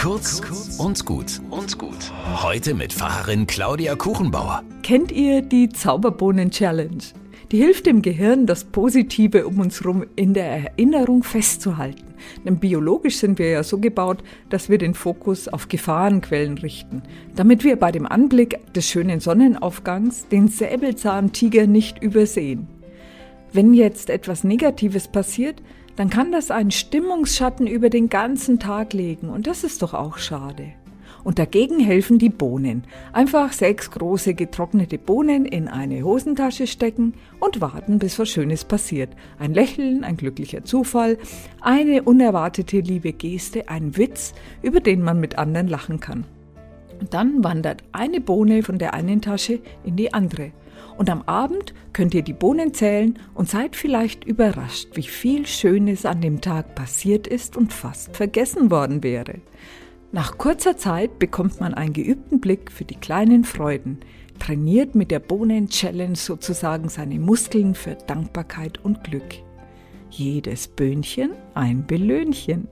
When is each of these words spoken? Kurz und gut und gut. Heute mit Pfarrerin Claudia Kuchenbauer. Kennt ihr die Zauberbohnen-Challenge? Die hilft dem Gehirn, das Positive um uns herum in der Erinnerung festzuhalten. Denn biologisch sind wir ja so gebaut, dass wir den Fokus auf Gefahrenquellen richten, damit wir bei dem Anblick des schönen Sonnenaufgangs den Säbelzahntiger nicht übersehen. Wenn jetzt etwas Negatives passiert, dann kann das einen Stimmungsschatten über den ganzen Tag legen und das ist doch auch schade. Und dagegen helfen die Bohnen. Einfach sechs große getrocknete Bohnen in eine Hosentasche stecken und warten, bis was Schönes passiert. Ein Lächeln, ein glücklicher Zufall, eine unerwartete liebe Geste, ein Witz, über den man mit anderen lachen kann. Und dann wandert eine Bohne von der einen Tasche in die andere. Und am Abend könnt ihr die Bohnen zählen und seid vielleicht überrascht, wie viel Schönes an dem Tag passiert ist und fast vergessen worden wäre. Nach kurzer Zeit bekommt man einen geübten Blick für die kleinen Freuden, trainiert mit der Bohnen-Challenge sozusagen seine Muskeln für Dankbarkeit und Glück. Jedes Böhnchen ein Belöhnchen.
Kurz 0.00 0.40
und 0.78 1.04
gut 1.04 1.42
und 1.50 1.76
gut. 1.76 2.10
Heute 2.42 2.72
mit 2.72 2.90
Pfarrerin 2.90 3.46
Claudia 3.46 3.96
Kuchenbauer. 3.96 4.62
Kennt 4.82 5.12
ihr 5.12 5.42
die 5.42 5.68
Zauberbohnen-Challenge? 5.68 7.02
Die 7.52 7.58
hilft 7.58 7.84
dem 7.84 8.00
Gehirn, 8.00 8.46
das 8.46 8.64
Positive 8.64 9.46
um 9.46 9.60
uns 9.60 9.82
herum 9.82 10.06
in 10.16 10.32
der 10.32 10.46
Erinnerung 10.46 11.22
festzuhalten. 11.22 12.14
Denn 12.46 12.56
biologisch 12.56 13.18
sind 13.18 13.38
wir 13.38 13.50
ja 13.50 13.62
so 13.62 13.76
gebaut, 13.76 14.24
dass 14.48 14.70
wir 14.70 14.78
den 14.78 14.94
Fokus 14.94 15.48
auf 15.48 15.68
Gefahrenquellen 15.68 16.56
richten, 16.56 17.02
damit 17.36 17.62
wir 17.62 17.76
bei 17.76 17.92
dem 17.92 18.06
Anblick 18.06 18.72
des 18.72 18.88
schönen 18.88 19.20
Sonnenaufgangs 19.20 20.28
den 20.28 20.48
Säbelzahntiger 20.48 21.66
nicht 21.66 22.02
übersehen. 22.02 22.68
Wenn 23.52 23.74
jetzt 23.74 24.08
etwas 24.08 24.44
Negatives 24.44 25.08
passiert, 25.08 25.60
dann 26.00 26.08
kann 26.08 26.32
das 26.32 26.50
einen 26.50 26.70
Stimmungsschatten 26.70 27.66
über 27.66 27.90
den 27.90 28.08
ganzen 28.08 28.58
Tag 28.58 28.94
legen 28.94 29.28
und 29.28 29.46
das 29.46 29.64
ist 29.64 29.82
doch 29.82 29.92
auch 29.92 30.16
schade. 30.16 30.72
Und 31.24 31.38
dagegen 31.38 31.78
helfen 31.78 32.18
die 32.18 32.30
Bohnen. 32.30 32.84
Einfach 33.12 33.52
sechs 33.52 33.90
große 33.90 34.32
getrocknete 34.32 34.96
Bohnen 34.96 35.44
in 35.44 35.68
eine 35.68 36.02
Hosentasche 36.02 36.66
stecken 36.66 37.12
und 37.38 37.60
warten, 37.60 37.98
bis 37.98 38.18
was 38.18 38.30
Schönes 38.30 38.64
passiert. 38.64 39.10
Ein 39.38 39.52
Lächeln, 39.52 40.02
ein 40.02 40.16
glücklicher 40.16 40.64
Zufall, 40.64 41.18
eine 41.60 42.02
unerwartete 42.02 42.80
liebe 42.80 43.12
Geste, 43.12 43.68
ein 43.68 43.98
Witz, 43.98 44.32
über 44.62 44.80
den 44.80 45.02
man 45.02 45.20
mit 45.20 45.36
anderen 45.36 45.68
lachen 45.68 46.00
kann. 46.00 46.24
Und 46.98 47.12
dann 47.12 47.44
wandert 47.44 47.84
eine 47.92 48.22
Bohne 48.22 48.62
von 48.62 48.78
der 48.78 48.94
einen 48.94 49.20
Tasche 49.20 49.58
in 49.84 49.96
die 49.96 50.14
andere. 50.14 50.52
Und 50.96 51.10
am 51.10 51.22
Abend 51.22 51.74
könnt 51.92 52.14
ihr 52.14 52.22
die 52.22 52.32
Bohnen 52.32 52.74
zählen 52.74 53.18
und 53.34 53.48
seid 53.48 53.76
vielleicht 53.76 54.24
überrascht, 54.24 54.88
wie 54.94 55.02
viel 55.02 55.46
Schönes 55.46 56.04
an 56.06 56.20
dem 56.20 56.40
Tag 56.40 56.74
passiert 56.74 57.26
ist 57.26 57.56
und 57.56 57.72
fast 57.72 58.16
vergessen 58.16 58.70
worden 58.70 59.02
wäre. 59.02 59.40
Nach 60.12 60.38
kurzer 60.38 60.76
Zeit 60.76 61.18
bekommt 61.18 61.60
man 61.60 61.72
einen 61.72 61.92
geübten 61.92 62.40
Blick 62.40 62.72
für 62.72 62.84
die 62.84 62.96
kleinen 62.96 63.44
Freuden, 63.44 64.00
trainiert 64.40 64.94
mit 64.94 65.10
der 65.10 65.20
Bohnen-Challenge 65.20 66.16
sozusagen 66.16 66.88
seine 66.88 67.20
Muskeln 67.20 67.74
für 67.74 67.94
Dankbarkeit 67.94 68.84
und 68.84 69.04
Glück. 69.04 69.36
Jedes 70.10 70.66
Böhnchen 70.66 71.30
ein 71.54 71.86
Belöhnchen. 71.86 72.66